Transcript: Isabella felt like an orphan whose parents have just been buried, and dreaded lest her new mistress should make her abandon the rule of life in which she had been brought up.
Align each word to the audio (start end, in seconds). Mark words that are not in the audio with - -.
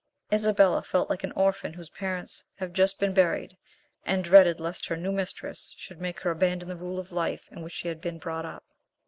Isabella 0.33 0.81
felt 0.81 1.11
like 1.11 1.23
an 1.23 1.31
orphan 1.33 1.73
whose 1.73 1.91
parents 1.91 2.43
have 2.55 2.73
just 2.73 2.99
been 2.99 3.13
buried, 3.13 3.55
and 4.03 4.23
dreaded 4.23 4.59
lest 4.59 4.87
her 4.87 4.97
new 4.97 5.11
mistress 5.11 5.75
should 5.77 6.01
make 6.01 6.21
her 6.21 6.31
abandon 6.31 6.69
the 6.69 6.75
rule 6.75 6.97
of 6.97 7.11
life 7.11 7.47
in 7.51 7.61
which 7.61 7.73
she 7.73 7.87
had 7.87 8.01
been 8.01 8.17
brought 8.17 8.45
up. 8.47 8.63